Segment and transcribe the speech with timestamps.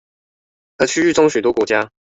[0.79, 1.91] 和區域中許多國家